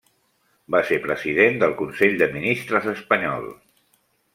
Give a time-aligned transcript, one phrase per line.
[0.75, 3.51] Va ser President del Consell de Ministres espanyol.